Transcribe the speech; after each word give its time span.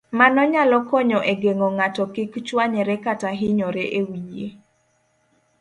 Mano 0.19 0.41
nyalo 0.53 0.77
konyo 0.89 1.19
e 1.31 1.33
geng'o 1.41 1.69
ng'ato 1.77 2.03
kik 2.13 2.33
chwanyre 2.47 2.95
kata 3.05 3.29
hinyore 3.39 3.83
e 3.99 4.01
wiye. 4.09 4.47